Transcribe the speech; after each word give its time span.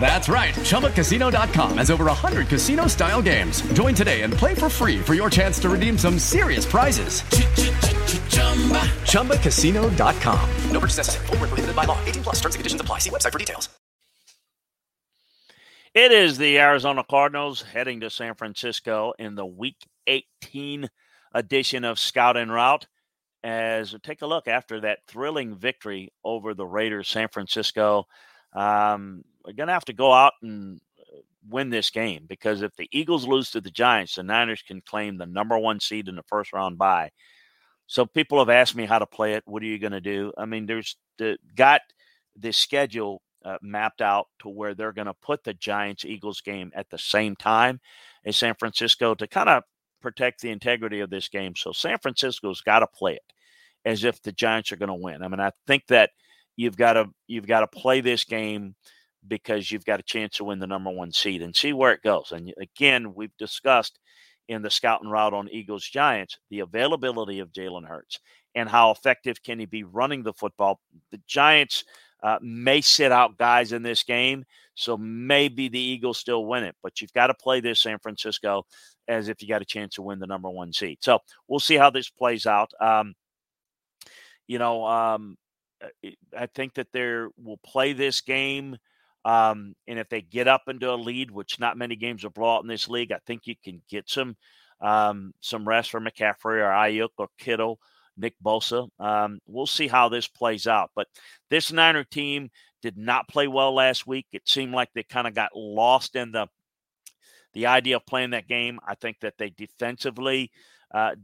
That's 0.00 0.28
right. 0.28 0.54
ChumbaCasino.com 0.54 1.76
has 1.78 1.90
over 1.90 2.06
100 2.06 2.48
casino 2.48 2.86
style 2.86 3.20
games. 3.20 3.60
Join 3.74 3.94
today 3.94 4.22
and 4.22 4.32
play 4.32 4.54
for 4.54 4.70
free 4.70 5.00
for 5.00 5.12
your 5.12 5.28
chance 5.28 5.58
to 5.60 5.68
redeem 5.68 5.98
some 5.98 6.18
serious 6.18 6.64
prizes. 6.64 7.22
ChumbaCasino.com. 9.04 10.50
No 10.70 10.80
purchase 10.80 10.96
necessary. 10.96 11.26
Full 11.26 11.36
prohibited 11.36 11.76
by 11.76 11.84
law. 11.84 11.98
18 12.06 12.22
plus 12.22 12.36
terms 12.36 12.54
and 12.54 12.60
conditions 12.60 12.80
apply. 12.80 12.98
See 12.98 13.10
website 13.10 13.32
for 13.32 13.38
details. 13.38 13.68
It 15.92 16.12
is 16.12 16.38
the 16.38 16.56
Arizona 16.60 17.02
Cardinals 17.08 17.62
heading 17.62 18.00
to 18.00 18.10
San 18.10 18.36
Francisco 18.36 19.12
in 19.18 19.34
the 19.34 19.44
Week 19.44 19.76
18 20.06 20.88
edition 21.34 21.84
of 21.84 21.98
Scout 21.98 22.36
and 22.36 22.52
Route. 22.52 22.86
As 23.42 23.96
take 24.04 24.22
a 24.22 24.26
look 24.26 24.46
after 24.46 24.82
that 24.82 25.00
thrilling 25.08 25.56
victory 25.56 26.12
over 26.22 26.54
the 26.54 26.66
Raiders, 26.66 27.08
San 27.08 27.26
Francisco. 27.28 28.04
Um, 28.54 29.24
we're 29.44 29.54
going 29.54 29.68
to 29.68 29.72
have 29.72 29.84
to 29.86 29.92
go 29.92 30.12
out 30.12 30.32
and 30.42 30.80
uh, 31.00 31.20
win 31.48 31.70
this 31.70 31.90
game 31.90 32.26
because 32.28 32.62
if 32.62 32.74
the 32.76 32.88
Eagles 32.92 33.26
lose 33.26 33.50
to 33.50 33.60
the 33.60 33.70
Giants, 33.70 34.14
the 34.16 34.22
Niners 34.22 34.62
can 34.62 34.80
claim 34.80 35.16
the 35.16 35.26
number 35.26 35.58
one 35.58 35.80
seed 35.80 36.08
in 36.08 36.16
the 36.16 36.22
first 36.24 36.52
round 36.52 36.78
bye. 36.78 37.10
So 37.86 38.06
people 38.06 38.38
have 38.38 38.50
asked 38.50 38.76
me 38.76 38.86
how 38.86 39.00
to 39.00 39.06
play 39.06 39.34
it. 39.34 39.42
What 39.46 39.62
are 39.62 39.66
you 39.66 39.78
going 39.78 39.92
to 39.92 40.00
do? 40.00 40.32
I 40.38 40.44
mean, 40.44 40.66
there's 40.66 40.96
the 41.18 41.38
got 41.56 41.80
the 42.36 42.52
schedule 42.52 43.22
uh, 43.44 43.58
mapped 43.62 44.00
out 44.00 44.26
to 44.42 44.48
where 44.48 44.74
they're 44.74 44.92
going 44.92 45.06
to 45.06 45.14
put 45.14 45.42
the 45.42 45.54
Giants 45.54 46.04
Eagles 46.04 46.40
game 46.40 46.70
at 46.74 46.88
the 46.90 46.98
same 46.98 47.34
time 47.34 47.80
in 48.24 48.32
San 48.32 48.54
Francisco 48.54 49.14
to 49.14 49.26
kind 49.26 49.48
of 49.48 49.64
protect 50.00 50.40
the 50.40 50.50
integrity 50.50 51.00
of 51.00 51.10
this 51.10 51.28
game. 51.28 51.54
So 51.56 51.72
San 51.72 51.98
Francisco's 51.98 52.60
got 52.60 52.80
to 52.80 52.86
play 52.86 53.14
it 53.14 53.32
as 53.84 54.04
if 54.04 54.22
the 54.22 54.32
Giants 54.32 54.72
are 54.72 54.76
going 54.76 54.88
to 54.88 54.94
win. 54.94 55.22
I 55.22 55.28
mean, 55.28 55.40
I 55.40 55.52
think 55.66 55.86
that 55.88 56.10
you've 56.56 56.76
got 56.76 56.94
to 56.94 57.06
you've 57.26 57.46
got 57.46 57.60
to 57.60 57.66
play 57.66 58.00
this 58.00 58.24
game 58.24 58.74
because 59.26 59.70
you've 59.70 59.84
got 59.84 60.00
a 60.00 60.04
chance 60.04 60.36
to 60.36 60.44
win 60.44 60.58
the 60.58 60.66
number 60.66 60.90
one 60.90 61.12
seed 61.12 61.42
and 61.42 61.54
see 61.54 61.72
where 61.72 61.92
it 61.92 62.02
goes. 62.02 62.32
And 62.32 62.52
again, 62.60 63.14
we've 63.14 63.36
discussed 63.38 63.98
in 64.48 64.62
the 64.62 64.70
scouting 64.70 65.08
route 65.08 65.34
on 65.34 65.48
Eagles 65.50 65.84
Giants 65.84 66.38
the 66.50 66.60
availability 66.60 67.38
of 67.38 67.52
Jalen 67.52 67.86
Hurts 67.86 68.18
and 68.54 68.68
how 68.68 68.90
effective 68.90 69.42
can 69.42 69.58
he 69.58 69.66
be 69.66 69.84
running 69.84 70.22
the 70.22 70.32
football. 70.32 70.80
The 71.12 71.20
Giants 71.26 71.84
uh, 72.22 72.38
may 72.42 72.80
sit 72.80 73.12
out 73.12 73.38
guys 73.38 73.72
in 73.72 73.82
this 73.82 74.02
game, 74.02 74.44
so 74.74 74.96
maybe 74.96 75.68
the 75.68 75.78
Eagles 75.78 76.18
still 76.18 76.46
win 76.46 76.64
it. 76.64 76.74
But 76.82 77.00
you've 77.00 77.12
got 77.12 77.28
to 77.28 77.34
play 77.34 77.60
this 77.60 77.80
San 77.80 77.98
Francisco 77.98 78.66
as 79.08 79.28
if 79.28 79.40
you 79.40 79.48
got 79.48 79.62
a 79.62 79.66
chance 79.66 79.94
to 79.94 80.02
win 80.02 80.18
the 80.18 80.26
number 80.26 80.50
one 80.50 80.72
seed. 80.72 80.98
So 81.00 81.20
we'll 81.46 81.60
see 81.60 81.76
how 81.76 81.90
this 81.90 82.08
plays 82.08 82.46
out. 82.46 82.72
Um, 82.80 83.14
you 84.46 84.58
know, 84.58 84.84
um, 84.84 85.36
I 86.36 86.46
think 86.46 86.74
that 86.74 86.88
they 86.92 87.24
will 87.42 87.60
play 87.64 87.92
this 87.92 88.20
game. 88.20 88.76
Um, 89.24 89.74
and 89.86 89.98
if 89.98 90.08
they 90.08 90.22
get 90.22 90.48
up 90.48 90.62
into 90.68 90.92
a 90.92 90.96
lead, 90.96 91.30
which 91.30 91.60
not 91.60 91.76
many 91.76 91.96
games 91.96 92.24
blow 92.34 92.56
out 92.56 92.62
in 92.62 92.68
this 92.68 92.88
league, 92.88 93.12
I 93.12 93.18
think 93.26 93.46
you 93.46 93.54
can 93.62 93.82
get 93.88 94.08
some 94.08 94.36
um, 94.80 95.34
some 95.40 95.68
rest 95.68 95.90
for 95.90 96.00
McCaffrey 96.00 96.60
or 96.60 96.70
Aiyuk 96.70 97.10
or 97.18 97.28
Kittle, 97.38 97.78
Nick 98.16 98.34
Bosa. 98.42 98.88
Um, 98.98 99.40
we'll 99.46 99.66
see 99.66 99.88
how 99.88 100.08
this 100.08 100.26
plays 100.26 100.66
out. 100.66 100.90
But 100.94 101.06
this 101.50 101.70
Niner 101.70 102.04
team 102.04 102.50
did 102.80 102.96
not 102.96 103.28
play 103.28 103.46
well 103.46 103.74
last 103.74 104.06
week. 104.06 104.26
It 104.32 104.48
seemed 104.48 104.72
like 104.72 104.88
they 104.94 105.02
kind 105.02 105.26
of 105.26 105.34
got 105.34 105.50
lost 105.54 106.16
in 106.16 106.32
the 106.32 106.46
the 107.52 107.66
idea 107.66 107.96
of 107.96 108.06
playing 108.06 108.30
that 108.30 108.48
game. 108.48 108.78
I 108.86 108.94
think 108.94 109.18
that 109.20 109.34
they 109.36 109.50
defensively 109.50 110.50
uh, 110.92 111.16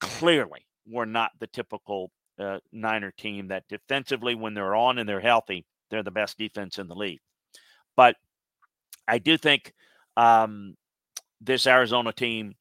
clearly 0.00 0.66
were 0.86 1.06
not 1.06 1.32
the 1.38 1.46
typical 1.46 2.10
uh, 2.38 2.58
Niner 2.72 3.12
team 3.12 3.48
that 3.48 3.68
defensively, 3.68 4.34
when 4.34 4.54
they're 4.54 4.74
on 4.74 4.98
and 4.98 5.08
they're 5.08 5.20
healthy, 5.20 5.66
they're 5.90 6.02
the 6.02 6.10
best 6.10 6.38
defense 6.38 6.78
in 6.78 6.88
the 6.88 6.94
league. 6.94 7.20
But 7.96 8.16
I 9.06 9.18
do 9.18 9.36
think 9.36 9.72
um, 10.16 10.76
this 11.40 11.66
Arizona 11.66 12.12
team 12.12 12.54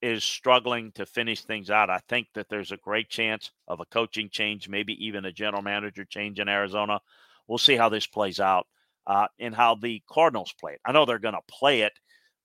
is 0.00 0.22
struggling 0.22 0.92
to 0.92 1.06
finish 1.06 1.42
things 1.42 1.70
out. 1.70 1.90
I 1.90 2.00
think 2.08 2.28
that 2.34 2.48
there's 2.48 2.72
a 2.72 2.76
great 2.76 3.08
chance 3.08 3.50
of 3.66 3.80
a 3.80 3.86
coaching 3.86 4.28
change, 4.30 4.68
maybe 4.68 4.94
even 5.04 5.24
a 5.24 5.32
general 5.32 5.62
manager 5.62 6.04
change 6.04 6.38
in 6.38 6.48
Arizona. 6.48 7.00
We'll 7.46 7.58
see 7.58 7.76
how 7.76 7.88
this 7.88 8.06
plays 8.06 8.38
out 8.38 8.66
uh, 9.06 9.26
and 9.40 9.54
how 9.54 9.74
the 9.74 10.02
Cardinals 10.08 10.54
play 10.60 10.74
it. 10.74 10.80
I 10.84 10.92
know 10.92 11.04
they're 11.04 11.18
going 11.18 11.34
to 11.34 11.40
play 11.48 11.82
it 11.82 11.92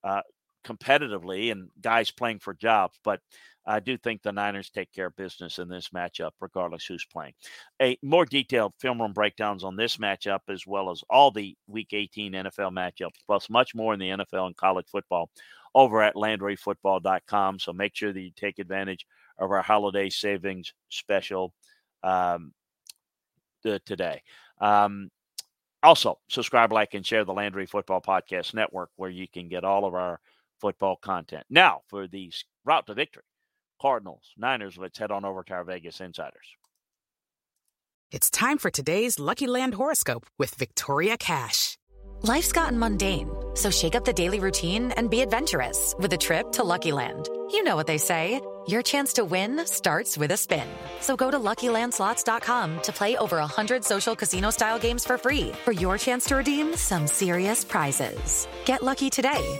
uh, 0.03 0.21
competitively 0.63 1.51
and 1.51 1.69
guys 1.81 2.11
playing 2.11 2.39
for 2.39 2.53
jobs, 2.53 2.97
but 3.03 3.19
I 3.65 3.79
do 3.79 3.97
think 3.97 4.21
the 4.21 4.31
Niners 4.31 4.69
take 4.69 4.91
care 4.91 5.07
of 5.07 5.15
business 5.15 5.57
in 5.57 5.69
this 5.69 5.89
matchup, 5.89 6.31
regardless 6.41 6.85
who's 6.85 7.05
playing. 7.05 7.33
A 7.81 7.97
more 8.01 8.25
detailed 8.25 8.73
film 8.79 9.01
room 9.01 9.13
breakdowns 9.13 9.63
on 9.63 9.75
this 9.75 9.97
matchup, 9.97 10.39
as 10.49 10.67
well 10.67 10.91
as 10.91 11.03
all 11.09 11.31
the 11.31 11.55
Week 11.67 11.93
18 11.93 12.33
NFL 12.33 12.73
matchups, 12.73 13.21
plus 13.25 13.49
much 13.49 13.73
more 13.73 13.93
in 13.93 13.99
the 13.99 14.09
NFL 14.09 14.47
and 14.47 14.57
college 14.57 14.87
football, 14.91 15.29
over 15.73 16.01
at 16.01 16.15
LandryFootball.com. 16.15 17.59
So 17.59 17.73
make 17.73 17.95
sure 17.95 18.11
that 18.11 18.19
you 18.19 18.31
take 18.35 18.59
advantage 18.59 19.05
of 19.39 19.49
our 19.51 19.61
holiday 19.61 20.09
savings 20.09 20.73
special 20.89 21.53
um, 22.03 22.53
today. 23.63 24.21
Um, 24.59 25.09
also, 25.81 26.19
subscribe, 26.29 26.71
like, 26.71 26.93
and 26.93 27.05
share 27.05 27.25
the 27.25 27.33
Landry 27.33 27.65
Football 27.65 28.01
Podcast 28.01 28.53
Network, 28.53 28.89
where 28.95 29.09
you 29.09 29.27
can 29.27 29.49
get 29.49 29.63
all 29.63 29.85
of 29.85 29.93
our 29.93 30.19
football 30.63 30.95
content. 30.95 31.43
Now, 31.49 31.81
for 31.89 32.07
the 32.07 32.31
route 32.63 32.87
to 32.87 32.93
victory. 32.93 33.23
Cardinals, 33.81 34.23
Niners, 34.37 34.77
let's 34.77 34.97
head 34.97 35.11
on 35.11 35.25
over 35.25 35.43
to 35.43 35.53
our 35.53 35.65
Vegas 35.65 35.99
Insiders. 35.99 36.55
It's 38.11 38.31
time 38.31 38.57
for 38.57 38.71
today's 38.71 39.19
Lucky 39.19 39.45
Land 39.45 39.73
horoscope 39.73 40.25
with 40.39 40.55
Victoria 40.55 41.17
Cash. 41.17 41.77
Life's 42.21 42.53
gotten 42.53 42.79
mundane, 42.79 43.29
so 43.55 43.69
shake 43.69 43.95
up 43.95 44.05
the 44.05 44.13
daily 44.13 44.39
routine 44.39 44.91
and 44.91 45.09
be 45.09 45.19
adventurous 45.19 45.93
with 45.99 46.13
a 46.13 46.17
trip 46.17 46.53
to 46.53 46.63
Lucky 46.63 46.93
Land. 46.93 47.27
You 47.51 47.65
know 47.65 47.75
what 47.75 47.87
they 47.87 47.97
say. 47.97 48.39
Your 48.65 48.81
chance 48.81 49.11
to 49.13 49.25
win 49.25 49.65
starts 49.65 50.17
with 50.17 50.31
a 50.31 50.37
spin. 50.37 50.67
So 51.01 51.17
go 51.17 51.29
to 51.29 51.37
LuckyLandSlots.com 51.37 52.81
to 52.83 52.93
play 52.93 53.17
over 53.17 53.37
100 53.37 53.83
social 53.83 54.15
casino-style 54.15 54.79
games 54.79 55.03
for 55.03 55.17
free 55.17 55.51
for 55.65 55.73
your 55.73 55.97
chance 55.97 56.23
to 56.25 56.37
redeem 56.37 56.73
some 56.77 57.07
serious 57.07 57.65
prizes. 57.65 58.47
Get 58.63 58.81
lucky 58.81 59.09
today 59.09 59.59